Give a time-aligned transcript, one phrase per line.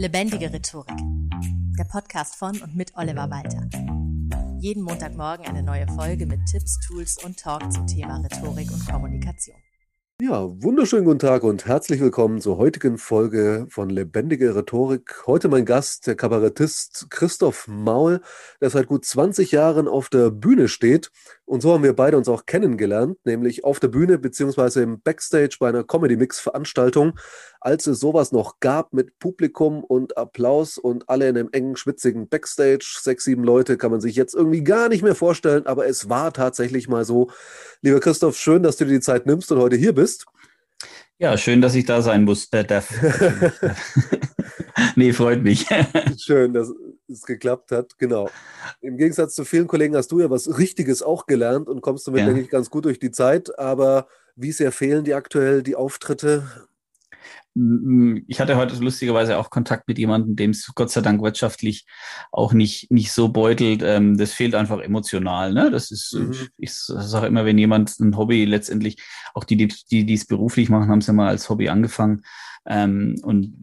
[0.00, 0.96] Lebendige Rhetorik.
[1.78, 3.68] Der Podcast von und mit Oliver Walter.
[4.58, 9.58] Jeden Montagmorgen eine neue Folge mit Tipps, Tools und Talk zum Thema Rhetorik und Kommunikation.
[10.22, 15.26] Ja, wunderschönen guten Tag und herzlich willkommen zur heutigen Folge von Lebendige Rhetorik.
[15.26, 18.22] Heute mein Gast, der Kabarettist Christoph Maul,
[18.62, 21.10] der seit gut 20 Jahren auf der Bühne steht.
[21.50, 25.56] Und so haben wir beide uns auch kennengelernt, nämlich auf der Bühne beziehungsweise im Backstage
[25.58, 27.18] bei einer Comedy-Mix-Veranstaltung,
[27.60, 32.28] als es sowas noch gab mit Publikum und Applaus und alle in einem engen, schwitzigen
[32.28, 32.98] Backstage.
[33.00, 36.32] Sechs, sieben Leute kann man sich jetzt irgendwie gar nicht mehr vorstellen, aber es war
[36.32, 37.32] tatsächlich mal so.
[37.82, 40.26] Lieber Christoph, schön, dass du dir die Zeit nimmst und heute hier bist.
[41.18, 42.46] Ja, schön, dass ich da sein muss.
[42.52, 42.94] Äh, darf.
[44.94, 45.66] nee, freut mich.
[46.16, 46.72] schön, dass
[47.12, 47.98] es geklappt hat.
[47.98, 48.28] Genau.
[48.80, 52.20] Im Gegensatz zu vielen Kollegen hast du ja was Richtiges auch gelernt und kommst damit,
[52.20, 52.26] ja.
[52.26, 53.58] denke ich, ganz gut durch die Zeit.
[53.58, 56.44] Aber wie sehr fehlen dir aktuell die Auftritte?
[58.28, 61.84] ich hatte heute lustigerweise auch Kontakt mit jemandem, dem es Gott sei Dank wirtschaftlich
[62.30, 63.82] auch nicht, nicht so beutelt.
[63.82, 65.52] Ähm, das fehlt einfach emotional.
[65.52, 65.70] Ne?
[65.70, 66.32] Das ist, mhm.
[66.58, 69.02] ich sage immer, wenn jemand ein Hobby letztendlich,
[69.34, 72.22] auch die, die, die es beruflich machen, haben es ja mal als Hobby angefangen.
[72.66, 73.54] Ähm, und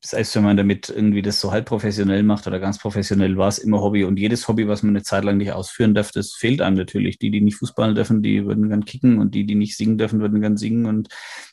[0.00, 3.58] selbst wenn man damit irgendwie das so halb professionell macht oder ganz professionell, war es
[3.58, 4.04] immer Hobby.
[4.04, 7.18] Und jedes Hobby, was man eine Zeit lang nicht ausführen darf, das fehlt einem natürlich.
[7.18, 10.20] Die, die nicht Fußballen dürfen, die würden gern kicken und die, die nicht singen dürfen,
[10.20, 10.86] würden gern singen.
[10.86, 11.08] Und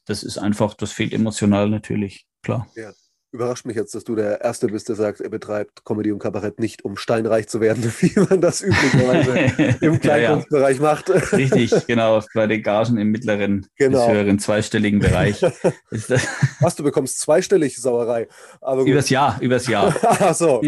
[0.05, 2.67] das ist einfach, das fehlt emotional natürlich, klar.
[2.75, 2.91] Ja.
[3.31, 6.59] Überrascht mich jetzt, dass du der Erste bist, der sagt, er betreibt Comedy und Kabarett
[6.59, 10.91] nicht, um steinreich zu werden, wie man das üblicherweise im Kleinkunstbereich ja, ja.
[10.91, 11.09] macht.
[11.33, 14.07] Richtig, genau, bei den Gagen im mittleren genau.
[14.07, 15.41] bis höheren zweistelligen Bereich.
[16.59, 18.27] Was, du bekommst zweistellig Sauerei.
[18.61, 19.95] Aber übers Jahr, übers Jahr.
[20.02, 20.63] Ach so.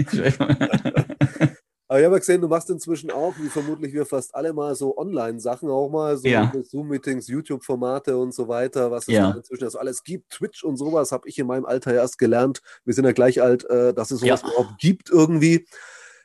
[1.91, 4.97] Aber ich habe gesehen, du machst inzwischen auch, wie vermutlich wir fast alle mal, so
[4.97, 6.49] Online-Sachen auch mal, so ja.
[6.63, 9.31] Zoom-Meetings, YouTube-Formate und so weiter, was es ja.
[9.31, 10.29] inzwischen also alles gibt.
[10.29, 12.61] Twitch und sowas habe ich in meinem Alter erst gelernt.
[12.85, 14.47] Wir sind ja gleich alt, äh, dass es sowas ja.
[14.47, 15.67] überhaupt gibt irgendwie.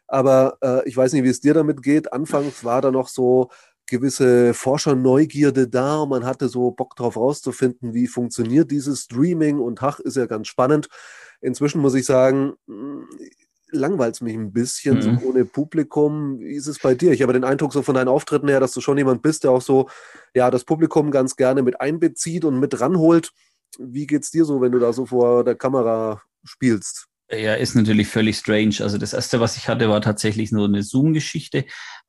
[0.06, 2.12] Aber äh, ich weiß nicht, wie es dir damit geht.
[2.12, 3.50] Anfangs war da noch so
[3.88, 6.06] gewisse Forskerneugierde da.
[6.06, 10.46] Man hatte so Bock drauf rauszufinden, wie funktioniert dieses Streaming und ach, ist ja ganz
[10.46, 10.88] spannend.
[11.40, 12.54] Inzwischen muss ich sagen,
[13.70, 15.02] langweilt es mich ein bisschen, mhm.
[15.02, 16.38] so ohne Publikum.
[16.40, 17.12] Wie ist es bei dir?
[17.12, 19.50] Ich habe den Eindruck so von deinen Auftritten her, dass du schon jemand bist, der
[19.50, 19.88] auch so,
[20.34, 23.32] ja, das Publikum ganz gerne mit einbezieht und mit ranholt.
[23.78, 27.06] Wie geht's dir so, wenn du da so vor der Kamera spielst?
[27.30, 28.76] Ja, ist natürlich völlig strange.
[28.80, 31.64] Also das erste, was ich hatte, war tatsächlich nur eine Zoom-Geschichte.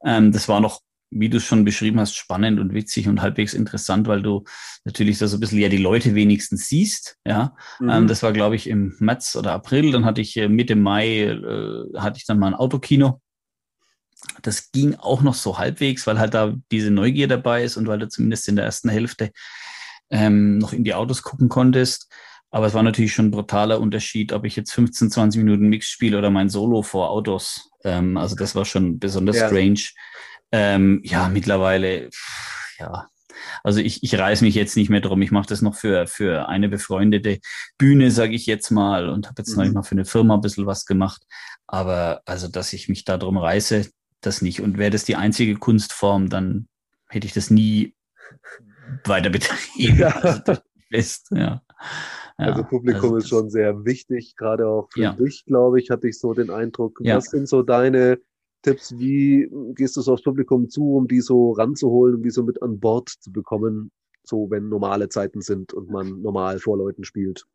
[0.05, 3.53] Ähm, das war noch wie du es schon beschrieben hast, spannend und witzig und halbwegs
[3.53, 4.43] interessant, weil du
[4.83, 7.17] natürlich da so ein bisschen ja die Leute wenigstens siehst.
[7.25, 7.89] Ja, mhm.
[7.89, 9.91] ähm, das war, glaube ich, im März oder April.
[9.91, 13.21] Dann hatte ich äh, Mitte Mai äh, hatte ich dann mal ein Autokino.
[14.41, 17.99] Das ging auch noch so halbwegs, weil halt da diese Neugier dabei ist und weil
[17.99, 19.31] du zumindest in der ersten Hälfte
[20.09, 22.11] ähm, noch in die Autos gucken konntest.
[22.49, 25.89] Aber es war natürlich schon ein brutaler Unterschied, ob ich jetzt 15, 20 Minuten Mix
[25.89, 27.69] spiele oder mein Solo vor Autos.
[27.83, 29.47] Ähm, also das war schon besonders ja.
[29.47, 29.81] strange.
[30.51, 32.09] Ähm, ja, mittlerweile,
[32.79, 33.07] ja.
[33.63, 35.21] Also ich, ich reiß mich jetzt nicht mehr drum.
[35.21, 37.39] Ich mache das noch für, für eine befreundete
[37.77, 39.65] Bühne, sage ich jetzt mal, und habe jetzt mhm.
[39.65, 41.23] noch mal für eine Firma ein bisschen was gemacht.
[41.67, 43.89] Aber also, dass ich mich da drum reiße,
[44.21, 44.61] das nicht.
[44.61, 46.67] Und wäre das die einzige Kunstform, dann
[47.07, 47.95] hätte ich das nie
[49.05, 49.99] weiter betrieben.
[49.99, 50.09] Ja.
[50.09, 51.61] Also das ist, ja.
[52.39, 55.13] Ja, also Publikum also ist schon sehr wichtig, gerade auch für ja.
[55.13, 56.99] dich, glaube ich, hatte ich so den Eindruck.
[57.01, 57.17] Ja.
[57.17, 58.19] Was sind so deine
[58.61, 62.43] Tipps, wie gehst du so aufs Publikum zu, um die so ranzuholen, um die so
[62.43, 63.91] mit an Bord zu bekommen,
[64.23, 67.45] so wenn normale Zeiten sind und man normal vor Leuten spielt?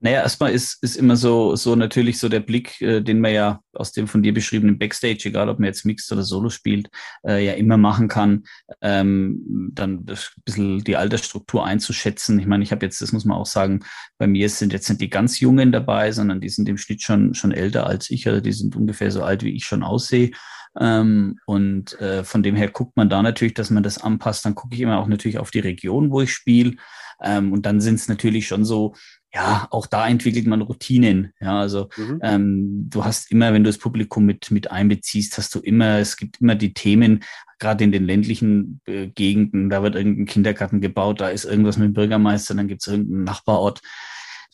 [0.00, 3.60] Naja, erstmal ist, ist immer so, so natürlich so der Blick, äh, den man ja
[3.72, 6.90] aus dem von dir beschriebenen Backstage, egal ob man jetzt Mixed oder Solo spielt,
[7.26, 8.44] äh, ja immer machen kann,
[8.82, 12.38] ähm, dann das bisschen die Altersstruktur einzuschätzen.
[12.38, 13.84] Ich meine, ich habe jetzt, das muss man auch sagen,
[14.18, 17.32] bei mir sind jetzt nicht die ganz Jungen dabei, sondern die sind im Schnitt schon,
[17.34, 20.30] schon älter als ich, also die sind ungefähr so alt, wie ich schon aussehe.
[20.78, 24.44] Ähm, und äh, von dem her guckt man da natürlich, dass man das anpasst.
[24.44, 26.76] Dann gucke ich immer auch natürlich auf die Region, wo ich spiele.
[27.22, 28.94] Ähm, und dann sind es natürlich schon so
[29.34, 31.32] ja, auch da entwickelt man Routinen.
[31.40, 32.20] Ja, also mhm.
[32.22, 36.16] ähm, du hast immer, wenn du das Publikum mit, mit einbeziehst, hast du immer, es
[36.16, 37.22] gibt immer die Themen,
[37.58, 41.88] gerade in den ländlichen äh, Gegenden, da wird irgendein Kindergarten gebaut, da ist irgendwas mit
[41.88, 43.80] dem Bürgermeister, dann gibt es irgendeinen Nachbarort.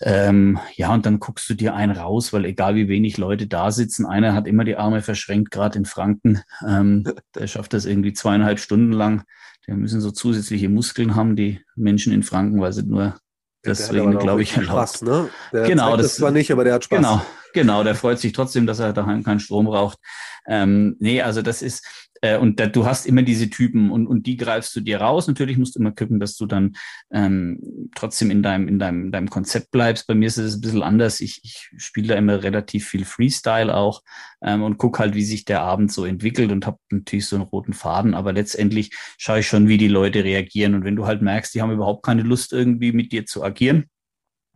[0.01, 3.71] Ähm, ja, und dann guckst du dir einen raus, weil egal wie wenig Leute da
[3.71, 6.41] sitzen, einer hat immer die Arme verschränkt, gerade in Franken.
[6.67, 7.05] Ähm,
[7.35, 9.25] der schafft das irgendwie zweieinhalb Stunden lang.
[9.69, 13.17] Der müssen so zusätzliche Muskeln haben, die Menschen in Franken, weil sie nur
[13.65, 15.29] Deswegen glaube ich Spaß, ne?
[15.53, 16.99] Der genau, das, das zwar nicht, aber der hat Spaß.
[16.99, 19.99] Genau, genau, der freut sich trotzdem, dass er daheim keinen Strom braucht.
[20.47, 21.87] Ähm, nee, also das ist,
[22.23, 25.27] äh, und da, du hast immer diese Typen und, und die greifst du dir raus.
[25.27, 26.75] Natürlich musst du immer gucken, dass du dann
[27.11, 30.07] ähm, trotzdem in deinem, in deinem, deinem Konzept bleibst.
[30.07, 31.21] Bei mir ist es ein bisschen anders.
[31.21, 34.03] Ich, ich spiele da immer relativ viel Freestyle auch
[34.41, 37.45] ähm, und guck halt, wie sich der Abend so entwickelt und habe natürlich so einen
[37.45, 38.15] roten Faden.
[38.15, 40.75] Aber letztendlich schaue ich schon, wie die Leute reagieren.
[40.75, 43.87] Und wenn du halt merkst, die haben überhaupt keine Lust, irgendwie mit dir zu agieren,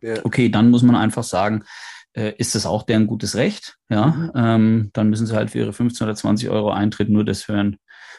[0.01, 0.23] ja.
[0.23, 1.63] okay, dann muss man einfach sagen,
[2.17, 3.77] äh, ist das auch deren gutes Recht.
[3.89, 4.31] Ja, mhm.
[4.35, 7.77] ähm, dann müssen sie halt für ihre 15 oder 20 Euro Eintritt nur das hören,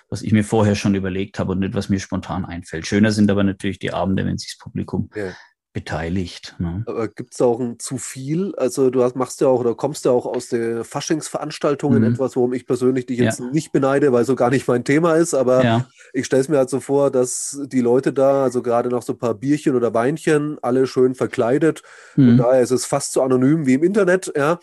[0.09, 2.87] was ich mir vorher schon überlegt habe und nicht, was mir spontan einfällt.
[2.87, 5.33] Schöner sind aber natürlich die Abende, wenn sich das Publikum ja
[5.73, 6.57] beteiligt.
[6.59, 6.83] Ne?
[6.87, 8.55] Aber gibt es auch ein zu viel?
[8.57, 12.15] Also du hast, machst ja auch oder kommst ja auch aus den Faschingsveranstaltungen mhm.
[12.15, 13.47] etwas, worum ich persönlich dich jetzt ja.
[13.47, 15.35] nicht beneide, weil so gar nicht mein Thema ist.
[15.35, 15.87] Aber ja.
[16.13, 19.13] ich stelle es mir halt so vor, dass die Leute da, also gerade noch so
[19.13, 21.83] ein paar Bierchen oder Weinchen, alle schön verkleidet.
[22.17, 22.31] Mhm.
[22.31, 24.59] Und daher ist es fast so anonym wie im Internet, ja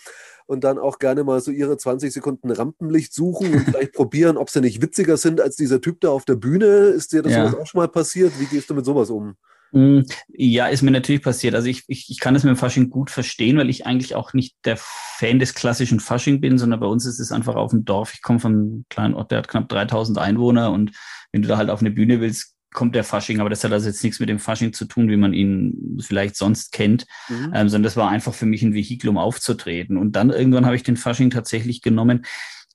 [0.47, 4.49] und dann auch gerne mal so ihre 20 Sekunden Rampenlicht suchen und vielleicht probieren, ob
[4.49, 6.65] sie nicht witziger sind als dieser Typ da auf der Bühne.
[6.65, 7.47] Ist dir das ja.
[7.47, 8.39] auch schon mal passiert?
[8.39, 9.35] Wie gehst du mit sowas um?
[9.75, 11.54] Mm, ja, ist mir natürlich passiert.
[11.54, 14.31] Also ich, ich, ich kann das mit dem Fasching gut verstehen, weil ich eigentlich auch
[14.31, 17.83] nicht der Fan des klassischen Fasching bin, sondern bei uns ist es einfach auf dem
[17.83, 18.13] Dorf.
[18.13, 20.92] Ich komme von einem kleinen Ort, der hat knapp 3000 Einwohner und
[21.33, 23.88] wenn du da halt auf eine Bühne willst, kommt der Fasching, aber das hat also
[23.88, 27.51] jetzt nichts mit dem Fasching zu tun, wie man ihn vielleicht sonst kennt, mhm.
[27.54, 29.98] ähm, sondern das war einfach für mich ein Vehikel, um aufzutreten.
[29.98, 32.25] Und dann irgendwann habe ich den Fasching tatsächlich genommen,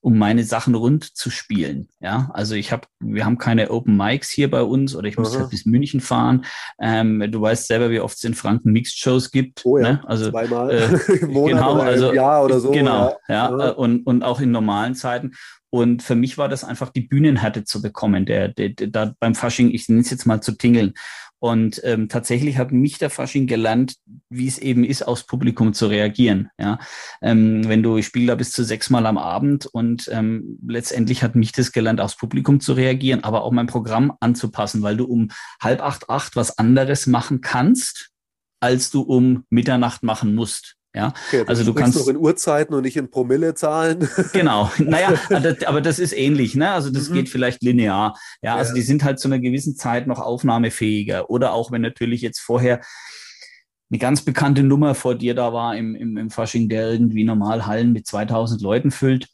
[0.02, 1.88] um meine Sachen rund zu spielen.
[2.00, 5.38] Ja, also ich habe, wir haben keine Open Mics hier bei uns oder ich muss
[5.38, 6.44] halt bis München fahren.
[6.80, 9.64] Ähm, du weißt selber, wie oft es in Franken Mixed Shows gibt.
[9.64, 10.02] Oh ja, ne?
[10.06, 10.88] also zweimal äh,
[11.18, 12.70] genau, oder also, Jahr oder so.
[12.70, 13.70] Genau, ja, ja.
[13.70, 15.32] Und und auch in normalen Zeiten.
[15.72, 19.36] Und für mich war das einfach die Bühnenhärte zu bekommen, der, der, der da beim
[19.36, 20.94] Fasching, ich nenne es jetzt mal zu tingeln.
[21.40, 23.96] Und ähm, tatsächlich hat mich der Fasching gelernt,
[24.28, 26.50] wie es eben ist, aufs Publikum zu reagieren.
[26.58, 26.78] Ja,
[27.22, 31.34] ähm, wenn du, ich spiele da bis zu sechsmal am Abend und ähm, letztendlich hat
[31.34, 35.28] mich das gelernt, aufs Publikum zu reagieren, aber auch mein Programm anzupassen, weil du um
[35.62, 38.10] halb acht, acht was anderes machen kannst,
[38.60, 40.76] als du um Mitternacht machen musst.
[40.94, 44.08] Ja, okay, also du kannst noch in Uhrzeiten und nicht in Promillezahlen.
[44.32, 45.14] Genau, naja,
[45.66, 46.70] aber das ist ähnlich, ne?
[46.70, 47.14] Also das mhm.
[47.14, 48.18] geht vielleicht linear.
[48.42, 48.74] Ja, also ja.
[48.74, 51.30] die sind halt zu einer gewissen Zeit noch aufnahmefähiger.
[51.30, 52.80] Oder auch wenn natürlich jetzt vorher
[53.90, 57.66] eine ganz bekannte Nummer vor dir da war im, im, im Fasching, der irgendwie normal
[57.66, 59.28] Hallen mit 2000 Leuten füllt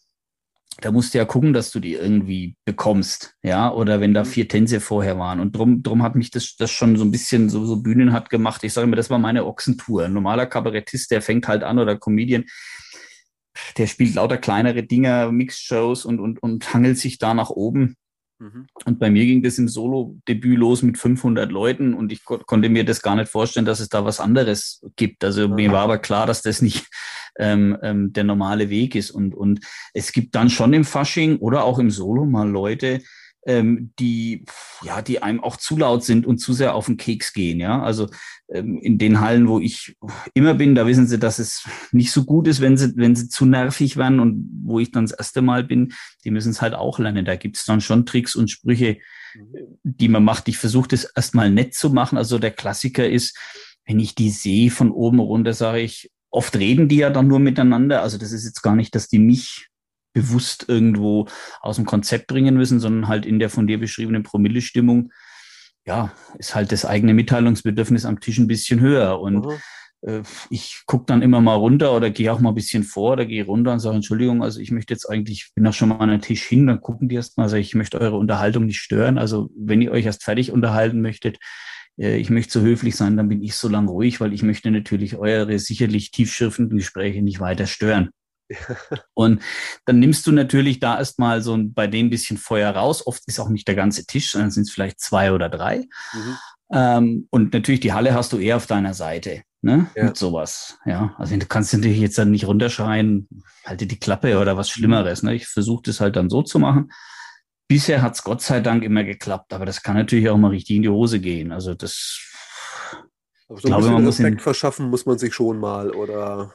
[0.80, 4.28] da musst du ja gucken, dass du die irgendwie bekommst, ja, oder wenn da mhm.
[4.28, 5.40] vier Tänze vorher waren.
[5.40, 8.28] Und drum, drum hat mich das, das schon so ein bisschen so, so Bühnen hat
[8.28, 8.62] gemacht.
[8.62, 10.04] Ich sage immer, das war meine Ochsentour.
[10.04, 12.44] Ein normaler Kabarettist, der fängt halt an oder Comedian,
[13.78, 17.96] der spielt lauter kleinere Dinger, Mixshows und, und, und hangelt sich da nach oben.
[18.38, 18.66] Mhm.
[18.84, 22.68] Und bei mir ging das im Solo-Debüt los mit 500 Leuten und ich ko konnte
[22.68, 25.24] mir das gar nicht vorstellen, dass es da was anderes gibt.
[25.24, 26.86] Also mir war aber klar, dass das nicht
[27.38, 29.10] ähm, ähm, der normale Weg ist.
[29.10, 29.60] Und, und
[29.94, 33.00] es gibt dann schon im Fasching oder auch im Solo mal Leute,
[33.46, 34.44] ähm, die,
[34.82, 37.60] ja, die einem auch zu laut sind und zu sehr auf den Keks gehen.
[37.60, 38.08] Ja, also
[38.52, 39.96] ähm, in den Hallen, wo ich
[40.34, 43.28] immer bin, da wissen sie, dass es nicht so gut ist, wenn sie, wenn sie
[43.28, 44.20] zu nervig werden.
[44.20, 45.92] Und wo ich dann das erste Mal bin,
[46.24, 47.24] die müssen es halt auch lernen.
[47.24, 48.98] Da gibt es dann schon Tricks und Sprüche,
[49.84, 50.48] die man macht.
[50.48, 52.18] Ich versuche das erstmal nett zu machen.
[52.18, 53.38] Also der Klassiker ist,
[53.86, 57.38] wenn ich die sehe von oben runter, sage ich, oft reden die ja dann nur
[57.38, 58.02] miteinander.
[58.02, 59.68] Also das ist jetzt gar nicht, dass die mich
[60.16, 61.28] bewusst irgendwo
[61.60, 65.12] aus dem Konzept bringen müssen, sondern halt in der von dir beschriebenen Promille-Stimmung,
[65.86, 69.20] ja, ist halt das eigene Mitteilungsbedürfnis am Tisch ein bisschen höher.
[69.20, 70.08] Und mhm.
[70.08, 73.26] äh, ich gucke dann immer mal runter oder gehe auch mal ein bisschen vor oder
[73.26, 76.08] gehe runter und sage, Entschuldigung, also ich möchte jetzt eigentlich, bin auch schon mal an
[76.08, 79.18] den Tisch hin, dann gucken die erst mal, also ich möchte eure Unterhaltung nicht stören.
[79.18, 81.36] Also wenn ihr euch erst fertig unterhalten möchtet,
[81.98, 84.70] äh, ich möchte so höflich sein, dann bin ich so lang ruhig, weil ich möchte
[84.70, 88.12] natürlich eure sicherlich tiefschürfenden Gespräche nicht weiter stören.
[89.14, 89.42] Und
[89.84, 93.06] dann nimmst du natürlich da erstmal so bei dem bisschen Feuer raus.
[93.06, 95.86] Oft ist auch nicht der ganze Tisch, sondern sind es vielleicht zwei oder drei.
[96.12, 96.36] Mhm.
[96.72, 99.42] Ähm, und natürlich die Halle hast du eher auf deiner Seite.
[99.62, 99.86] Ne?
[99.96, 100.04] Ja.
[100.04, 100.78] Mit sowas.
[100.84, 101.14] Ja.
[101.18, 103.28] Also du kannst natürlich jetzt dann nicht runterschreien,
[103.64, 105.22] halte die Klappe oder was Schlimmeres.
[105.22, 105.34] Ne?
[105.34, 106.92] Ich versuche das halt dann so zu machen.
[107.68, 110.76] Bisher hat es Gott sei Dank immer geklappt, aber das kann natürlich auch mal richtig
[110.76, 111.50] in die Hose gehen.
[111.50, 112.20] Also das.
[113.48, 116.54] Aber so glaube, man muss Respekt verschaffen muss man sich schon mal, oder?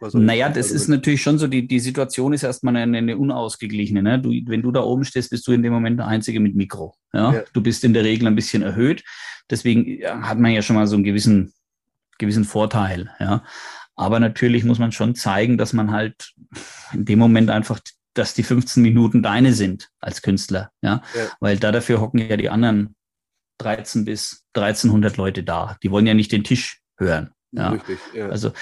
[0.00, 4.02] Also naja, das ist natürlich schon so, die, die Situation ist erstmal eine, eine unausgeglichene.
[4.02, 4.18] Ne?
[4.20, 6.94] Du, wenn du da oben stehst, bist du in dem Moment der Einzige mit Mikro.
[7.12, 7.34] Ja?
[7.34, 7.42] ja.
[7.52, 9.02] Du bist in der Regel ein bisschen erhöht.
[9.50, 11.52] Deswegen hat man ja schon mal so einen gewissen,
[12.18, 13.10] gewissen Vorteil.
[13.18, 13.42] Ja?
[13.96, 16.34] Aber natürlich muss man schon zeigen, dass man halt
[16.92, 17.80] in dem Moment einfach,
[18.14, 20.70] dass die 15 Minuten deine sind als Künstler.
[20.82, 21.02] Ja?
[21.14, 21.26] ja.
[21.40, 22.94] Weil da dafür hocken ja die anderen
[23.58, 25.76] 13 bis 1300 Leute da.
[25.82, 27.32] Die wollen ja nicht den Tisch hören.
[27.52, 28.28] Ja, Richtig, ja.
[28.28, 28.52] Also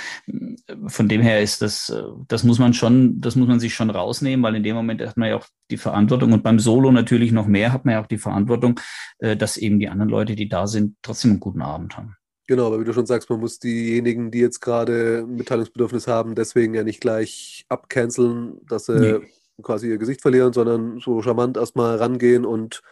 [0.86, 1.92] von dem her ist das,
[2.28, 5.16] das muss man schon, das muss man sich schon rausnehmen, weil in dem Moment hat
[5.16, 8.06] man ja auch die Verantwortung und beim Solo natürlich noch mehr hat man ja auch
[8.06, 8.78] die Verantwortung,
[9.18, 12.16] äh, dass eben die anderen Leute, die da sind, trotzdem einen guten Abend haben.
[12.46, 16.74] Genau, aber wie du schon sagst, man muss diejenigen, die jetzt gerade Mitteilungsbedürfnis haben, deswegen
[16.74, 19.26] ja nicht gleich abcanceln, dass sie nee.
[19.62, 22.82] quasi ihr Gesicht verlieren, sondern so charmant erstmal rangehen und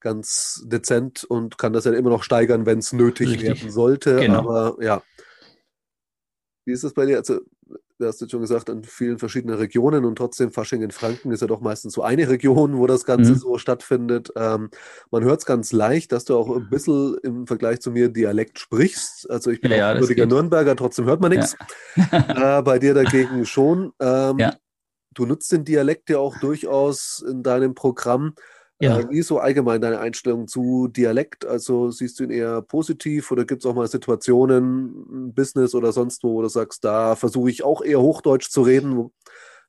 [0.00, 3.48] ganz dezent und kann das ja immer noch steigern, wenn es nötig Richtig.
[3.48, 4.16] werden sollte.
[4.16, 4.38] Genau.
[4.38, 5.02] Aber ja.
[6.68, 7.16] Wie ist das bei dir?
[7.16, 7.40] Also,
[7.98, 11.40] du hast jetzt schon gesagt, in vielen verschiedenen Regionen und trotzdem Fasching in Franken ist
[11.40, 13.38] ja doch meistens so eine Region, wo das Ganze mhm.
[13.38, 14.30] so stattfindet.
[14.36, 14.68] Ähm,
[15.10, 18.58] man hört es ganz leicht, dass du auch ein bisschen im Vergleich zu mir Dialekt
[18.58, 19.30] sprichst.
[19.30, 21.56] Also ich bin ja, ja, Nürnberger, trotzdem hört man nichts.
[21.96, 22.58] Ja.
[22.58, 23.94] Äh, bei dir dagegen schon.
[23.98, 24.54] Ähm, ja.
[25.14, 28.34] Du nutzt den Dialekt ja auch durchaus in deinem Programm.
[28.80, 28.98] Ja.
[28.98, 31.44] Äh, wie ist so allgemein deine Einstellung zu Dialekt?
[31.44, 36.22] Also siehst du ihn eher positiv oder gibt es auch mal Situationen, Business oder sonst
[36.22, 39.10] wo, wo du sagst, da versuche ich auch eher Hochdeutsch zu reden?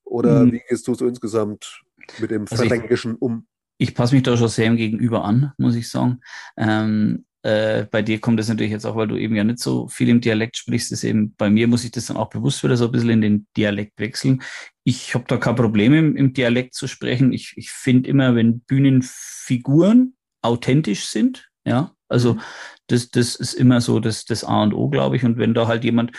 [0.04, 0.52] Oder hm.
[0.52, 1.82] wie gehst du so insgesamt
[2.20, 3.48] mit dem also Fränkischen um?
[3.78, 6.20] Ich passe mich da schon sehr im Gegenüber an, muss ich sagen.
[6.58, 9.88] Ähm, äh, bei dir kommt das natürlich jetzt auch, weil du eben ja nicht so
[9.88, 12.76] viel im Dialekt sprichst, ist eben bei mir muss ich das dann auch bewusst wieder
[12.76, 14.42] so ein bisschen in den Dialekt wechseln.
[14.84, 17.32] Ich habe da kein Problem im, im Dialekt zu sprechen.
[17.32, 22.42] Ich, ich finde immer, wenn Bühnenfiguren authentisch sind, ja, also mhm.
[22.88, 25.24] das, das ist immer so das, das A und O, glaube ich.
[25.24, 26.12] Und wenn da halt jemand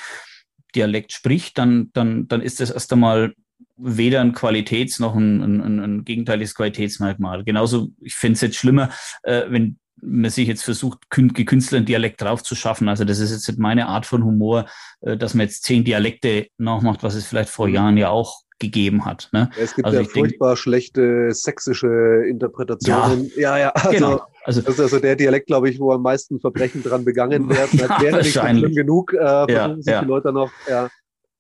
[0.75, 3.35] Dialekt spricht, dann, dann, dann ist das erst einmal
[3.77, 7.45] weder ein Qualitäts- noch ein, ein, ein gegenteiliges Qualitätsmerkmal.
[7.45, 8.91] Genauso, ich finde es jetzt schlimmer,
[9.23, 12.88] äh, wenn man sich jetzt versucht, gekünstelt einen Dialekt drauf zu schaffen.
[12.88, 14.66] Also das ist jetzt nicht meine Art von Humor,
[15.00, 19.04] äh, dass man jetzt zehn Dialekte nachmacht, was es vielleicht vor Jahren ja auch gegeben
[19.04, 19.28] hat.
[19.33, 19.50] Ne?
[19.57, 23.30] Ja, es gibt also ja furchtbar denke, schlechte sächsische Interpretationen.
[23.37, 24.21] Ja, ja, ja also, genau.
[24.45, 27.78] also, das ist also der Dialekt, glaube ich, wo am meisten Verbrechen dran begangen werden.
[27.78, 30.50] ja, wäre nicht schlimm genug, äh, ja, sich die Leute noch.
[30.69, 30.88] Ja.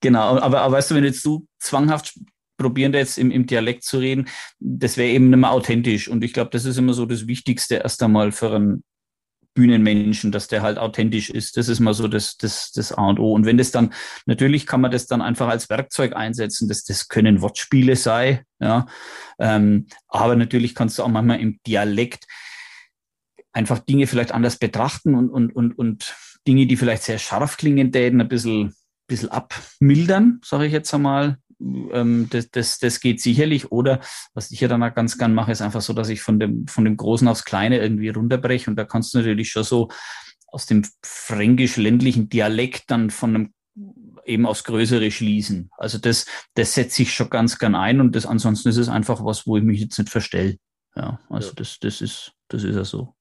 [0.00, 2.18] Genau, aber, aber weißt du, wenn jetzt du zwanghaft
[2.60, 6.08] probieren jetzt im, im Dialekt zu reden, das wäre eben nicht mehr authentisch.
[6.08, 8.84] Und ich glaube, das ist immer so das Wichtigste erst einmal für einen
[9.54, 11.56] Bühnenmenschen, dass der halt authentisch ist.
[11.56, 13.32] Das ist mal so das, das, das A und O.
[13.32, 13.94] Und wenn das dann,
[14.26, 18.86] natürlich kann man das dann einfach als Werkzeug einsetzen, dass das können Wortspiele sei, ja.
[19.38, 22.26] Ähm, aber natürlich kannst du auch manchmal im Dialekt
[23.52, 26.14] einfach Dinge vielleicht anders betrachten und, und, und, und
[26.46, 28.74] Dinge, die vielleicht sehr scharf klingen ein bisschen,
[29.06, 33.70] bisschen abmildern, sage ich jetzt einmal ähm, das, das, das geht sicherlich.
[33.70, 34.00] Oder
[34.34, 36.66] was ich ja dann auch ganz gern mache, ist einfach so, dass ich von dem,
[36.66, 38.70] von dem Großen aufs Kleine irgendwie runterbreche.
[38.70, 39.88] Und da kannst du natürlich schon so
[40.46, 43.54] aus dem fränkisch-ländlichen Dialekt dann von einem
[44.24, 45.70] eben aufs Größere schließen.
[45.76, 49.24] Also das, das setze ich schon ganz gern ein und das ansonsten ist es einfach
[49.24, 50.56] was, wo ich mich jetzt nicht verstelle.
[50.94, 51.54] Ja, also ja.
[51.56, 53.14] das, das ist, das ist ja so.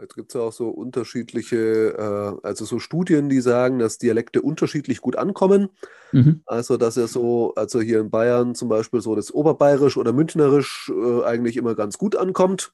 [0.00, 4.40] Jetzt gibt es ja auch so unterschiedliche, äh, also so Studien, die sagen, dass Dialekte
[4.40, 5.68] unterschiedlich gut ankommen.
[6.12, 6.42] Mhm.
[6.46, 10.90] Also, dass er so, also hier in Bayern zum Beispiel so das Oberbayerisch oder Münchnerisch
[10.94, 12.72] äh, eigentlich immer ganz gut ankommt.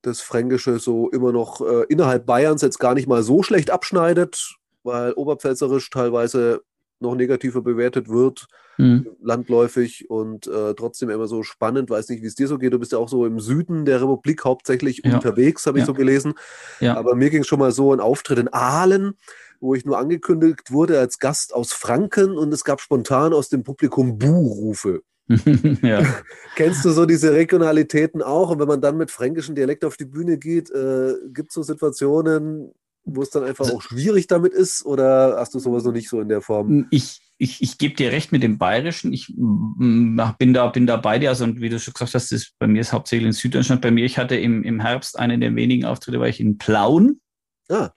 [0.00, 4.56] Das Fränkische so immer noch äh, innerhalb Bayerns jetzt gar nicht mal so schlecht abschneidet,
[4.82, 6.62] weil Oberpfälzerisch teilweise
[7.00, 8.46] noch negativer bewertet wird,
[8.78, 9.08] mhm.
[9.22, 11.90] landläufig und äh, trotzdem immer so spannend.
[11.90, 12.72] Weiß nicht, wie es dir so geht.
[12.72, 15.14] Du bist ja auch so im Süden der Republik hauptsächlich ja.
[15.14, 15.86] unterwegs, habe ich ja.
[15.86, 16.34] so gelesen.
[16.80, 16.96] Ja.
[16.96, 19.14] Aber mir ging es schon mal so ein Auftritt in Aalen,
[19.60, 23.62] wo ich nur angekündigt wurde als Gast aus Franken und es gab spontan aus dem
[23.62, 25.02] Publikum Buhrufe.
[25.82, 26.02] ja.
[26.56, 28.50] Kennst du so diese Regionalitäten auch?
[28.50, 31.62] Und wenn man dann mit fränkischem Dialekt auf die Bühne geht, äh, gibt es so
[31.62, 32.72] Situationen,
[33.04, 34.84] wo es dann einfach also auch schwierig damit ist?
[34.84, 36.86] Oder hast du sowas noch nicht so in der Form?
[36.90, 39.12] Ich, ich, ich gebe dir recht mit dem Bayerischen.
[39.12, 41.30] Ich bin da, bin da bei dir.
[41.30, 43.82] Also, und wie du schon gesagt hast, das, bei mir ist hauptsächlich in Süddeutschland.
[43.82, 47.20] Bei mir, ich hatte im, im Herbst einen der wenigen Auftritte, war ich in Plauen.
[47.68, 47.90] Ah.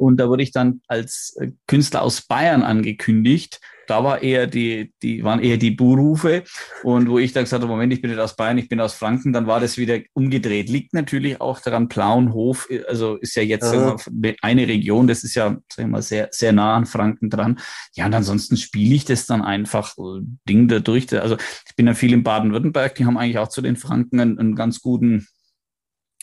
[0.00, 4.94] Und da wurde ich dann als äh, Künstler aus Bayern angekündigt da war eher die,
[5.02, 6.44] die, waren eher die Buhrufe.
[6.84, 8.94] Und wo ich dann gesagt habe, Moment, ich bin nicht aus Bayern, ich bin aus
[8.94, 10.68] Franken, dann war das wieder umgedreht.
[10.68, 13.96] Liegt natürlich auch daran, Plauenhof, also ist ja jetzt ja.
[14.42, 17.58] eine Region, das ist ja, sag ich mal, sehr, sehr nah an Franken dran.
[17.94, 21.12] Ja, und ansonsten spiele ich das dann einfach äh, Ding dadurch.
[21.20, 21.36] Also
[21.68, 24.54] ich bin ja viel in Baden-Württemberg, die haben eigentlich auch zu den Franken einen, einen
[24.54, 25.26] ganz guten,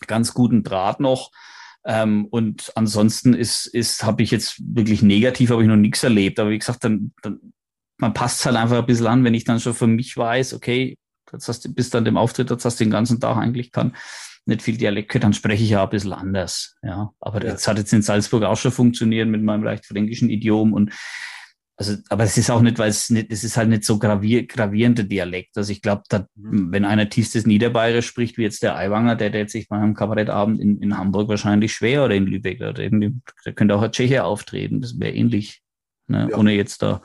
[0.07, 1.31] ganz guten Draht noch.
[1.87, 6.39] Ähm, und ansonsten ist, ist, habe ich jetzt wirklich negativ, habe ich noch nichts erlebt.
[6.39, 7.53] Aber wie gesagt, dann, dann
[7.97, 10.97] man passt halt einfach ein bisschen an, wenn ich dann schon für mich weiß, okay,
[11.31, 13.93] jetzt hast du, bis dann dem Auftritt, jetzt hast du den ganzen Tag eigentlich kann
[14.47, 16.77] nicht viel Dialekt dann spreche ich ja ein bisschen anders.
[16.81, 17.51] Ja, aber ja.
[17.51, 20.93] das hat jetzt in Salzburg auch schon funktioniert mit meinem leicht fränkischen Idiom und
[21.79, 24.47] also, aber es ist auch nicht, weil es nicht, es ist halt nicht so gravier,
[24.47, 25.55] gravierender Dialekt.
[25.57, 26.01] Also ich glaube,
[26.33, 26.71] mhm.
[26.71, 30.59] wenn einer tiefstes Niederbayerisch spricht, wie jetzt der Eiwanger, der der sich bei einem Kabarettabend
[30.59, 33.13] in, in Hamburg wahrscheinlich schwer oder in Lübeck oder irgendwie,
[33.45, 34.81] da könnte auch ein Tscheche auftreten.
[34.81, 35.61] Das wäre ähnlich,
[36.07, 36.29] ne?
[36.31, 36.37] Ja.
[36.37, 37.03] ohne jetzt da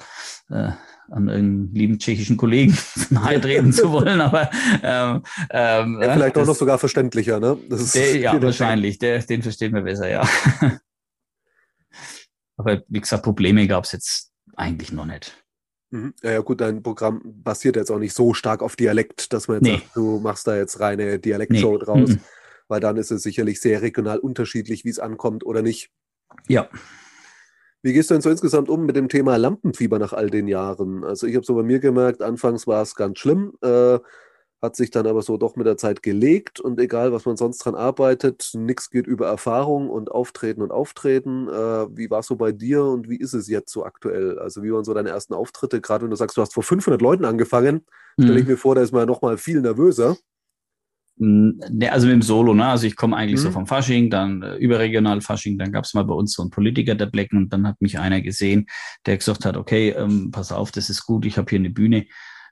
[0.48, 0.70] äh,
[1.10, 2.74] an einen lieben tschechischen Kollegen
[3.10, 4.50] nahe treten zu wollen, aber
[4.82, 7.58] ähm, ähm, ja, vielleicht das, auch noch sogar verständlicher, ne?
[7.68, 10.26] Der, ja, wahrscheinlich, der, den versteht man besser, ja.
[12.56, 15.42] aber wie gesagt, Probleme gab es jetzt eigentlich noch nicht.
[15.90, 16.14] Mhm.
[16.22, 19.64] Ja, gut, dein Programm basiert jetzt auch nicht so stark auf Dialekt, dass man jetzt
[19.64, 19.78] nee.
[19.78, 21.84] sagt, du machst da jetzt reine Dialektshow nee.
[21.84, 22.20] draus, mhm.
[22.68, 25.90] weil dann ist es sicherlich sehr regional unterschiedlich, wie es ankommt oder nicht.
[26.48, 26.68] Ja.
[27.82, 31.04] Wie gehst du denn so insgesamt um mit dem Thema Lampenfieber nach all den Jahren?
[31.04, 33.54] Also ich habe so bei mir gemerkt, anfangs war es ganz schlimm.
[33.60, 33.98] Äh,
[34.62, 37.58] hat sich dann aber so doch mit der Zeit gelegt und egal, was man sonst
[37.58, 41.48] dran arbeitet, nichts geht über Erfahrung und Auftreten und Auftreten.
[41.48, 44.38] Äh, wie war es so bei dir und wie ist es jetzt so aktuell?
[44.38, 45.80] Also wie waren so deine ersten Auftritte?
[45.80, 47.84] Gerade wenn du sagst, du hast vor 500 Leuten angefangen,
[48.16, 48.22] mhm.
[48.22, 50.16] stelle ich mir vor, da ist man ja noch mal viel nervöser.
[51.16, 52.66] Ne, also mit dem Solo, ne?
[52.66, 53.44] Also ich komme eigentlich mhm.
[53.44, 56.50] so vom Fasching, dann äh, überregional Fasching, dann gab es mal bei uns so einen
[56.50, 58.66] Politiker, der Blecken, und dann hat mich einer gesehen,
[59.06, 62.06] der gesagt hat, okay, ähm, pass auf, das ist gut, ich habe hier eine Bühne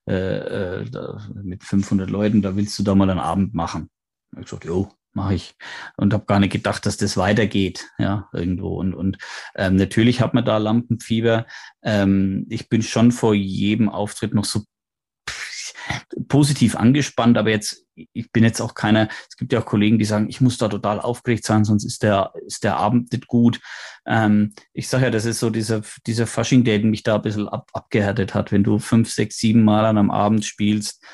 [0.09, 3.91] äh, äh, da, mit 500 Leuten, da willst du da mal einen Abend machen.
[4.33, 5.55] Ich habe gesagt, jo, mache ich.
[5.97, 8.79] Und habe gar nicht gedacht, dass das weitergeht, ja, irgendwo.
[8.79, 9.19] Und, und
[9.57, 11.47] ähm, natürlich hat man da Lampenfieber.
[11.83, 14.63] Ähm, ich bin schon vor jedem Auftritt noch so
[16.29, 20.05] positiv angespannt, aber jetzt, ich bin jetzt auch keiner, es gibt ja auch Kollegen, die
[20.05, 23.61] sagen, ich muss da total aufgeregt sein, sonst ist der, ist der Abend nicht gut.
[24.07, 27.49] Ähm, ich sage ja, das ist so dieser, dieser Fasching, der mich da ein bisschen
[27.49, 28.53] ab, abgehärtet hat.
[28.53, 31.05] Wenn du fünf, sechs, sieben Mal an einem Abend spielst,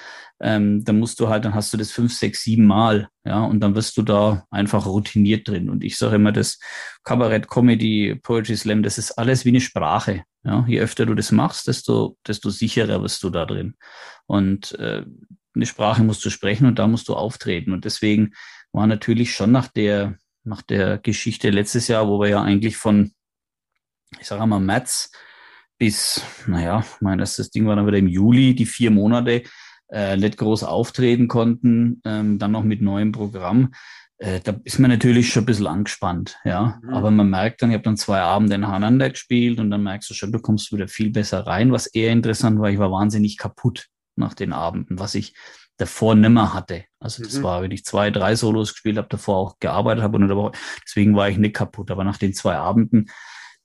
[0.41, 3.61] ähm, dann musst du halt, dann hast du das fünf, sechs, sieben Mal, ja, und
[3.61, 5.71] dann wirst du da einfach routiniert drin.
[5.71, 6.59] Und ich sage immer, das
[7.05, 10.25] Kabarett, Comedy, Poetry Slam, das ist alles wie eine Sprache.
[10.47, 13.75] Ja, je öfter du das machst, desto, desto sicherer wirst du da drin.
[14.27, 15.05] Und äh,
[15.55, 17.73] eine Sprache musst du sprechen und da musst du auftreten.
[17.73, 18.33] Und deswegen
[18.71, 23.13] war natürlich schon nach der, nach der Geschichte letztes Jahr, wo wir ja eigentlich von,
[24.21, 25.11] ich sage mal, März
[25.79, 29.43] bis, naja, mein erstes Ding war dann wieder im Juli, die vier Monate,
[29.89, 33.73] äh, nicht groß auftreten konnten, ähm, dann noch mit neuem Programm.
[34.19, 36.81] Äh, da ist man natürlich schon ein bisschen angespannt, ja.
[36.83, 36.95] Mhm.
[36.95, 40.15] Aber man merkt dann, ich habe dann zwei Abende nacheinander gespielt und dann merkst du
[40.15, 41.73] schon, du kommst wieder viel besser rein.
[41.73, 45.35] Was eher interessant war, ich war wahnsinnig kaputt nach den Abenden, was ich
[45.77, 46.85] davor nimmer hatte.
[46.99, 47.43] Also das mhm.
[47.43, 50.53] war, wenn ich zwei, drei Solos gespielt habe, davor auch gearbeitet habe und Woche,
[50.85, 51.91] deswegen war ich nicht kaputt.
[51.91, 53.11] Aber nach den zwei Abenden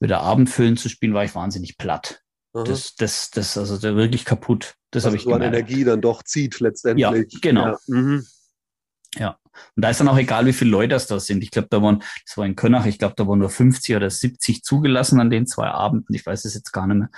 [0.01, 2.21] wieder Abendfüllen zu spielen, war ich wahnsinnig platt.
[2.53, 2.65] Mhm.
[2.65, 4.75] Das, das, das, also wirklich kaputt.
[4.91, 5.55] Das also habe ich so gemerkt.
[5.55, 7.31] Energie dann doch zieht letztendlich.
[7.31, 7.67] Ja, genau.
[7.67, 7.77] Ja.
[7.87, 8.25] Mhm.
[9.15, 9.37] ja.
[9.75, 11.43] Und da ist dann auch egal, wie viele Leute das da sind.
[11.43, 14.09] Ich glaube, da waren, das war in Könnach, ich glaube, da waren nur 50 oder
[14.09, 16.13] 70 zugelassen an den zwei Abenden.
[16.13, 17.09] Ich weiß es jetzt gar nicht mehr,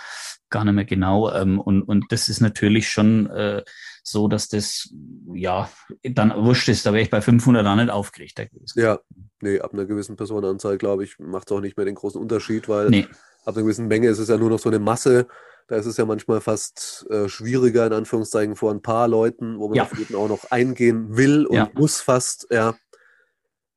[0.49, 1.31] gar nicht mehr genau.
[1.31, 3.63] Ähm, und, und das ist natürlich schon äh,
[4.03, 4.93] so, dass das,
[5.33, 5.69] ja,
[6.03, 6.85] dann wurscht ist.
[6.85, 8.79] Da wäre ich bei 500 auch nicht aufgeregt gewesen.
[8.79, 8.99] Ja,
[9.41, 12.67] nee, ab einer gewissen Personenanzahl, glaube ich, macht es auch nicht mehr den großen Unterschied,
[12.69, 13.07] weil nee.
[13.45, 15.27] ab einer gewissen Menge ist es ja nur noch so eine Masse
[15.67, 19.67] da ist es ja manchmal fast äh, schwieriger, in Anführungszeichen, vor ein paar Leuten, wo
[19.67, 19.83] man ja.
[19.83, 21.69] auf jeden auch noch eingehen will und ja.
[21.73, 22.75] muss fast, ja,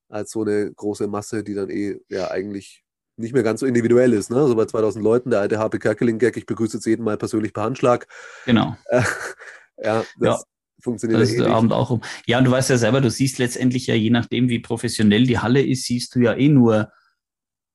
[0.09, 2.85] als so eine große Masse, die dann eh ja eigentlich
[3.16, 4.31] nicht mehr ganz so individuell ist.
[4.31, 4.37] Ne?
[4.37, 7.64] Also bei 2000 Leuten, der alte HP Kerkeling-Gag, ich begrüße jetzt jeden Mal persönlich per
[7.64, 8.07] Handschlag.
[8.44, 8.77] Genau.
[8.87, 9.03] Äh,
[9.83, 10.42] ja, das ja.
[10.81, 12.03] funktioniert das ist der Abend auch um.
[12.27, 15.38] Ja, und du weißt ja selber, du siehst letztendlich ja, je nachdem, wie professionell die
[15.38, 16.92] Halle ist, siehst du ja eh nur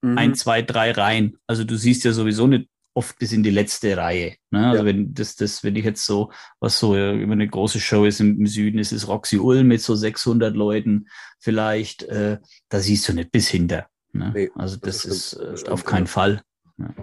[0.01, 0.17] mhm.
[0.17, 1.37] ein, zwei, drei Reihen.
[1.47, 4.35] Also du siehst ja sowieso nicht oft bis in die letzte Reihe.
[4.49, 4.67] Ne?
[4.67, 4.85] Also ja.
[4.85, 8.39] wenn das, das, wenn ich jetzt so, was so über eine große Show ist im,
[8.39, 11.07] im Süden, ist es Roxy Ulm mit so 600 Leuten
[11.39, 12.37] vielleicht, äh,
[12.69, 13.87] da siehst du nicht bis hinter.
[14.13, 14.31] Ne?
[14.33, 16.41] Nee, also das, das ist äh, auf keinen Fall.
[16.77, 16.93] Ja.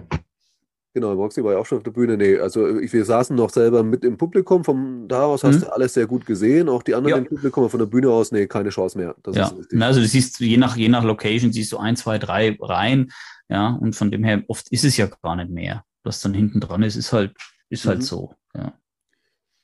[0.93, 2.17] Genau, Roxy war ja auch schon auf der Bühne.
[2.17, 4.63] Nee, also wir saßen noch selber mit im Publikum.
[4.63, 5.61] Von da aus hast mhm.
[5.61, 6.67] du alles sehr gut gesehen.
[6.67, 7.17] Auch die anderen ja.
[7.17, 9.15] im Publikum, aber von der Bühne aus, nee, keine Chance mehr.
[9.21, 12.57] Das ja, also du siehst, je nach, je nach Location siehst du ein, zwei, drei
[12.59, 13.11] Reihen.
[13.49, 15.83] Ja, und von dem her, oft ist es ja gar nicht mehr.
[16.03, 17.35] Was dann hinten dran ist, ist halt,
[17.69, 18.03] ist halt mhm.
[18.03, 18.73] so, ja.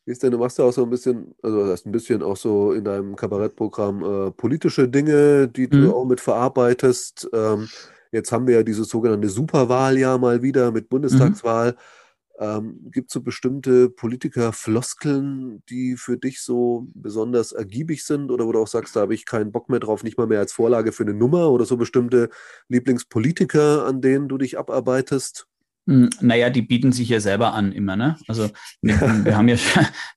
[0.05, 2.37] Wie ist denn, du machst ja auch so ein bisschen, also hast ein bisschen auch
[2.37, 5.91] so in deinem Kabarettprogramm äh, politische Dinge, die du mhm.
[5.91, 7.27] auch mit verarbeitest.
[7.33, 7.67] Ähm,
[8.15, 11.73] jetzt haben wir ja diese sogenannte Superwahl ja mal wieder mit Bundestagswahl.
[11.73, 11.77] Mhm.
[12.37, 18.51] Ähm, Gibt es so bestimmte Politiker-Floskeln, die für dich so besonders ergiebig sind oder wo
[18.51, 20.91] du auch sagst, da habe ich keinen Bock mehr drauf, nicht mal mehr als Vorlage
[20.91, 22.29] für eine Nummer oder so bestimmte
[22.67, 25.47] Lieblingspolitiker, an denen du dich abarbeitest?
[25.87, 28.17] Hm, naja, die bieten sich ja selber an immer, ne?
[28.27, 28.49] Also
[28.81, 28.99] wir,
[29.35, 29.55] haben ja,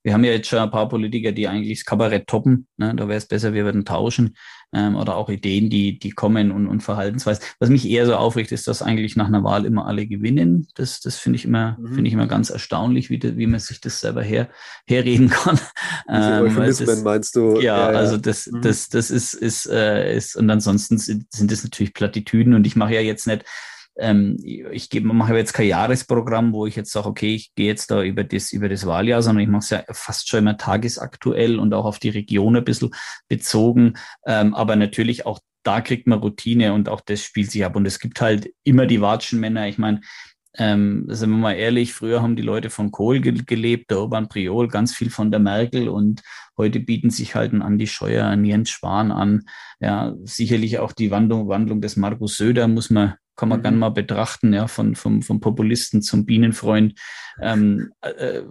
[0.03, 2.67] wir haben ja jetzt schon ein paar Politiker, die eigentlich das Kabarett toppen.
[2.77, 2.95] Ne?
[2.95, 4.35] Da wäre es besser, wir würden tauschen.
[4.71, 7.43] Ähm, oder auch Ideen, die, die kommen und, und Verhaltensweisen.
[7.59, 10.67] Was mich eher so aufregt, ist, dass eigentlich nach einer Wahl immer alle gewinnen.
[10.75, 11.93] Das, das finde ich immer, mhm.
[11.93, 14.49] finde ich immer ganz erstaunlich, wie, wie man sich das selber her,
[14.87, 15.59] herreden kann.
[16.07, 17.59] Ähm, das, meinst du?
[17.59, 18.61] Ja, ja, also das, mhm.
[18.61, 22.75] das, das ist, ist, äh, ist, und ansonsten sind, sind das natürlich Plattitüden und ich
[22.75, 23.45] mache ja jetzt nicht
[23.99, 27.91] ähm, ich gebe, mache jetzt kein Jahresprogramm, wo ich jetzt sage, okay, ich gehe jetzt
[27.91, 31.59] da über das, über das Wahljahr, sondern ich mache es ja fast schon immer tagesaktuell
[31.59, 32.91] und auch auf die Region ein bisschen
[33.27, 33.93] bezogen.
[34.25, 37.75] Ähm, aber natürlich auch da kriegt man Routine und auch das spielt sich ab.
[37.75, 39.67] Und es gibt halt immer die Watschenmänner.
[39.67, 40.01] Ich meine,
[40.57, 44.29] ähm, sind wir mal ehrlich, früher haben die Leute von Kohl ge gelebt, der Urban
[44.29, 46.21] Priol, ganz viel von der Merkel und
[46.57, 49.43] heute bieten sich halt ein Andi Scheuer, ein Jens Spahn an.
[49.79, 53.63] Ja, sicherlich auch die Wandlung, Wandlung des Markus Söder muss man kann man mhm.
[53.63, 56.99] gerne mal betrachten, ja, von, vom, vom Populisten zum Bienenfreund.
[57.41, 58.41] Ähm, äh,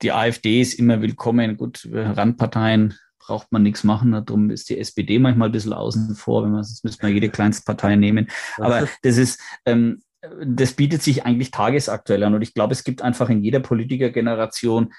[0.00, 1.58] die AfD ist immer willkommen.
[1.58, 4.12] Gut, Randparteien braucht man nichts machen.
[4.12, 7.28] Darum ist die SPD manchmal ein bisschen außen vor, wenn man, sonst müsste man jede
[7.28, 8.28] Kleinstpartei nehmen.
[8.56, 10.02] Aber das ist, ähm,
[10.46, 12.34] das bietet sich eigentlich tagesaktuell an.
[12.34, 14.94] Und ich glaube, es gibt einfach in jeder Politikergeneration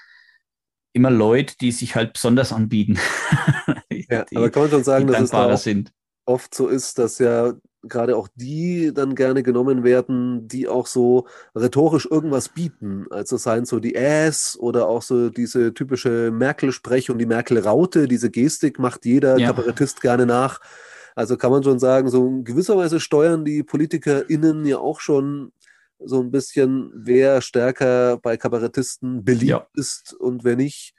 [0.92, 3.00] immer Leute, die sich halt besonders anbieten.
[3.90, 5.58] ja, aber kann man schon sagen, dass es da
[6.24, 11.26] oft so ist, dass ja gerade auch die dann gerne genommen werden, die auch so
[11.54, 13.06] rhetorisch irgendwas bieten.
[13.10, 18.30] Also seien so die Äs oder auch so diese typische Merkel-Sprech und die Merkel-Raute, diese
[18.30, 19.48] Gestik macht jeder ja.
[19.48, 20.60] Kabarettist gerne nach.
[21.14, 25.52] Also kann man schon sagen, so in gewisser Weise steuern die PolitikerInnen ja auch schon
[26.04, 29.66] so ein bisschen, wer stärker bei Kabarettisten beliebt ja.
[29.74, 30.94] ist und wer nicht.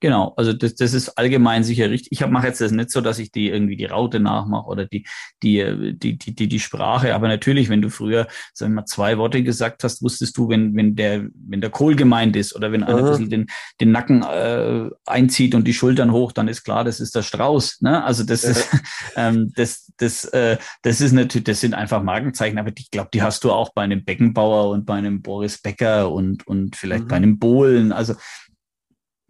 [0.00, 2.12] Genau, also das, das ist allgemein sicher richtig.
[2.12, 5.06] Ich mache jetzt das nicht so, dass ich die irgendwie die Raute nachmache oder die,
[5.42, 7.14] die, die, die, die, die Sprache.
[7.14, 10.74] Aber natürlich, wenn du früher, sagen wir mal, zwei Worte gesagt hast, wusstest du, wenn,
[10.74, 13.46] wenn der, wenn der Kohl gemeint ist oder wenn einer ein bisschen den,
[13.80, 17.80] den Nacken äh, einzieht und die Schultern hoch, dann ist klar, das ist der Strauß.
[17.80, 18.04] Ne?
[18.04, 18.50] Also das ja.
[18.50, 18.68] ist,
[19.16, 23.22] ähm, das, das, äh, das ist natürlich, das sind einfach Markenzeichen, aber ich glaube, die
[23.22, 27.08] hast du auch bei einem Beckenbauer und bei einem Boris Becker und, und vielleicht mhm.
[27.08, 27.92] bei einem Bohlen.
[27.92, 28.14] Also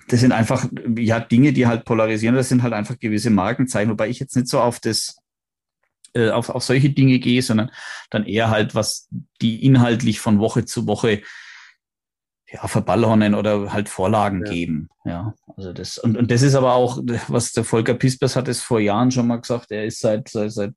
[0.08, 4.08] das sind einfach, ja, Dinge, die halt polarisieren, das sind halt einfach gewisse Markenzeichen, wobei
[4.08, 5.16] ich jetzt nicht so auf das,
[6.14, 7.70] äh, auf, auf solche Dinge gehe, sondern
[8.10, 9.08] dann eher halt, was
[9.40, 11.22] die inhaltlich von Woche zu Woche
[12.54, 14.52] ja, verballhornen oder halt Vorlagen ja.
[14.52, 14.88] geben.
[15.04, 18.62] Ja, also das, und, und das ist aber auch, was der Volker Pispers hat es
[18.62, 20.74] vor Jahren schon mal gesagt, er ist seit, seit, seit,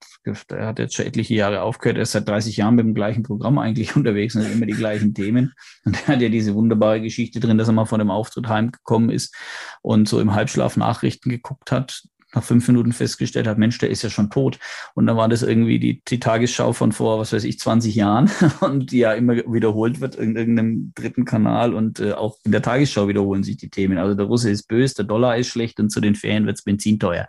[0.49, 3.21] er hat jetzt schon etliche Jahre aufgehört, er ist seit 30 Jahren mit dem gleichen
[3.21, 5.53] Programm eigentlich unterwegs und hat immer die gleichen Themen.
[5.85, 9.11] Und er hat ja diese wunderbare Geschichte drin, dass er mal von dem Auftritt heimgekommen
[9.11, 9.35] ist
[9.83, 12.01] und so im Halbschlaf Nachrichten geguckt hat,
[12.37, 14.59] nach fünf Minuten festgestellt hat, Mensch, der ist ja schon tot.
[14.93, 18.29] Und dann war das irgendwie die, die Tagesschau von vor, was weiß ich, 20 Jahren
[18.61, 22.61] und die ja immer wiederholt wird in irgendeinem dritten Kanal und äh, auch in der
[22.61, 23.97] Tagesschau wiederholen sich die Themen.
[23.97, 26.99] Also der Russe ist böse, der Dollar ist schlecht und zu den Ferien wirds Benzin
[26.99, 27.27] teuer.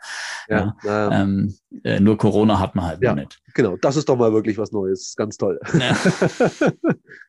[0.49, 1.23] Ja, ja.
[1.23, 3.41] Ähm, äh, nur Corona hat man halt ja, nicht.
[3.55, 5.15] Genau, das ist doch mal wirklich was Neues.
[5.17, 5.59] Ganz toll.
[5.79, 5.97] Ja.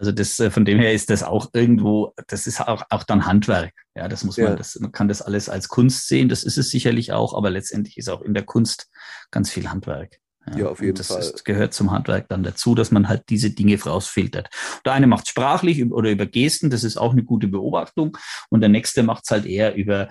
[0.00, 3.26] Also das, äh, von dem her ist das auch irgendwo, das ist auch, auch dann
[3.26, 3.74] Handwerk.
[3.94, 4.56] Ja, das muss man, ja.
[4.56, 7.98] das, man kann das alles als Kunst sehen, das ist es sicherlich auch, aber letztendlich
[7.98, 8.88] ist auch in der Kunst
[9.30, 10.18] ganz viel Handwerk.
[10.46, 11.18] Ja, ja auf jeden das Fall.
[11.18, 14.48] Das gehört zum Handwerk dann dazu, dass man halt diese Dinge rausfiltert.
[14.86, 18.16] Der eine macht sprachlich oder über Gesten, das ist auch eine gute Beobachtung.
[18.48, 20.08] Und der nächste macht es halt eher über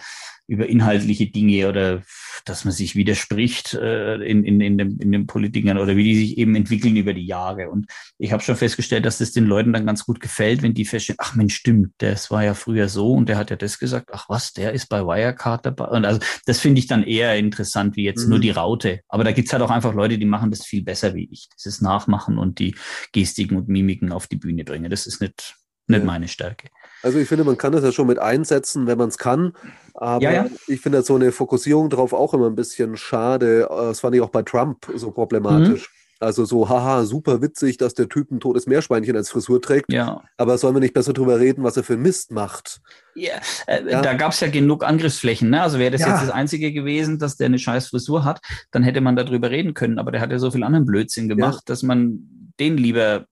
[0.49, 2.01] über inhaltliche Dinge oder
[2.45, 6.15] dass man sich widerspricht äh, in, in, in, dem, in den Politikern oder wie die
[6.15, 7.69] sich eben entwickeln über die Jahre.
[7.69, 7.85] Und
[8.17, 11.19] ich habe schon festgestellt, dass das den Leuten dann ganz gut gefällt, wenn die feststellen,
[11.21, 14.27] ach Mensch, stimmt, das war ja früher so und der hat ja das gesagt, ach
[14.27, 15.85] was, der ist bei Wirecard dabei.
[15.85, 18.29] Und also das finde ich dann eher interessant wie jetzt mhm.
[18.31, 19.01] nur die Raute.
[19.07, 21.47] Aber da gibt's halt auch einfach Leute, die machen das viel besser wie ich.
[21.55, 22.75] Das ist Nachmachen und die
[23.11, 24.89] Gestiken und Mimiken auf die Bühne bringen.
[24.89, 25.55] Das ist nicht,
[25.87, 26.05] nicht ja.
[26.05, 26.69] meine Stärke.
[27.01, 29.53] Also ich finde, man kann das ja schon mit einsetzen, wenn man es kann.
[30.01, 30.45] Aber ja, ja.
[30.67, 33.67] ich finde so eine Fokussierung darauf auch immer ein bisschen schade.
[33.69, 35.89] Das fand ich auch bei Trump so problematisch.
[35.89, 35.99] Mhm.
[36.21, 39.91] Also so, haha, super witzig, dass der Typ ein totes Meerschweinchen als Frisur trägt.
[39.91, 40.21] Ja.
[40.37, 42.79] Aber sollen wir nicht besser drüber reden, was er für Mist macht?
[43.13, 43.33] Ja,
[43.67, 44.01] äh, ja.
[44.01, 45.49] da gab es ja genug Angriffsflächen.
[45.49, 45.61] Ne?
[45.61, 46.11] Also wäre das ja.
[46.11, 48.39] jetzt das Einzige gewesen, dass der eine scheiß Frisur hat,
[48.71, 49.99] dann hätte man darüber reden können.
[49.99, 52.19] Aber der hat ja so viel anderen Blödsinn gemacht, dass man
[52.59, 53.25] den lieber,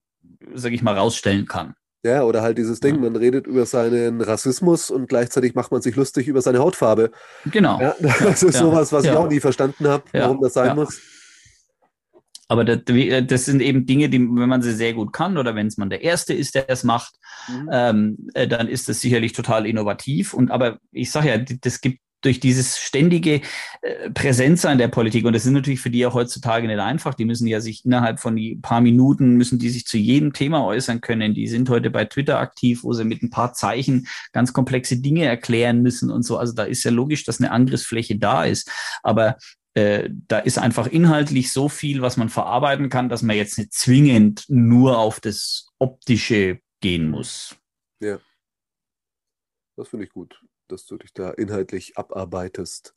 [0.54, 1.76] sag ich mal, rausstellen kann.
[2.08, 5.96] Ja, oder halt dieses Ding, man redet über seinen Rassismus und gleichzeitig macht man sich
[5.96, 7.12] lustig über seine Hautfarbe.
[7.46, 7.82] Genau.
[7.82, 9.12] Ja, das ist ja, sowas, was ja.
[9.12, 11.02] ich auch nie verstanden habe, warum das sein muss.
[12.50, 12.80] Aber das,
[13.26, 15.90] das, sind eben Dinge, die, wenn man sie sehr gut kann oder wenn es man
[15.90, 17.16] der Erste ist, der es macht,
[17.50, 17.70] mhm.
[17.72, 20.34] ähm, äh, dann ist das sicherlich total innovativ.
[20.34, 23.42] Und aber ich sage ja, das gibt durch dieses ständige
[23.82, 27.26] äh, Präsenzsein der Politik, und das ist natürlich für die ja heutzutage nicht einfach, die
[27.26, 31.02] müssen ja sich innerhalb von ein paar Minuten, müssen die sich zu jedem Thema äußern
[31.02, 31.34] können.
[31.34, 35.26] Die sind heute bei Twitter aktiv, wo sie mit ein paar Zeichen ganz komplexe Dinge
[35.26, 36.38] erklären müssen und so.
[36.38, 38.72] Also da ist ja logisch, dass eine Angriffsfläche da ist.
[39.04, 39.38] Aber
[39.76, 43.74] äh, da ist einfach inhaltlich so viel, was man verarbeiten kann, dass man jetzt nicht
[43.74, 47.56] zwingend nur auf das Optische gehen muss.
[48.00, 48.18] Ja.
[49.76, 52.94] Das finde ich gut dass du dich da inhaltlich abarbeitest.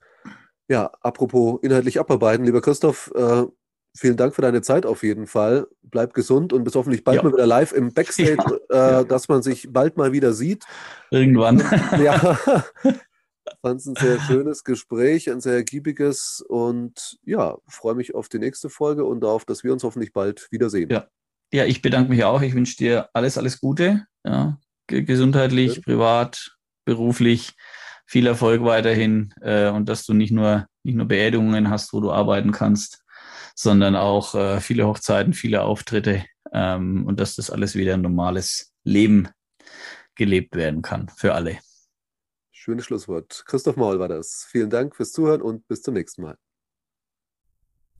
[0.68, 3.44] Ja, apropos inhaltlich abarbeiten, lieber Christoph, äh,
[3.96, 5.66] vielen Dank für deine Zeit auf jeden Fall.
[5.82, 7.22] Bleib gesund und bis hoffentlich bald ja.
[7.22, 9.00] mal wieder live im Backstage, ja.
[9.00, 10.64] äh, dass man sich bald mal wieder sieht.
[11.10, 11.58] Irgendwann.
[12.02, 12.38] ja.
[13.62, 18.38] Fand es ein sehr schönes Gespräch, ein sehr ergiebiges und ja, freue mich auf die
[18.38, 20.88] nächste Folge und darauf, dass wir uns hoffentlich bald wiedersehen.
[20.90, 21.08] Ja,
[21.52, 22.42] ja ich bedanke mich auch.
[22.42, 24.06] Ich wünsche dir alles, alles Gute.
[24.24, 27.52] Ja, gesundheitlich, privat, beruflich
[28.06, 32.10] viel Erfolg weiterhin äh, und dass du nicht nur, nicht nur Beerdigungen hast, wo du
[32.10, 33.04] arbeiten kannst,
[33.54, 38.72] sondern auch äh, viele Hochzeiten, viele Auftritte ähm, und dass das alles wieder ein normales
[38.84, 39.28] Leben
[40.14, 41.58] gelebt werden kann für alle.
[42.50, 43.44] Schönes Schlusswort.
[43.46, 44.46] Christoph Maul war das.
[44.50, 46.36] Vielen Dank fürs Zuhören und bis zum nächsten Mal.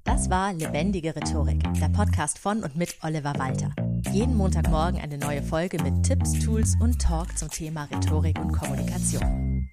[0.05, 3.75] Das war Lebendige Rhetorik, der Podcast von und mit Oliver Walter.
[4.09, 9.71] Jeden Montagmorgen eine neue Folge mit Tipps, Tools und Talk zum Thema Rhetorik und Kommunikation.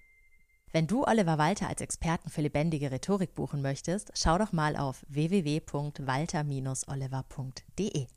[0.71, 5.05] Wenn du Oliver Walter als Experten für lebendige Rhetorik buchen möchtest, schau doch mal auf
[5.09, 8.07] www.walter-oliver.de.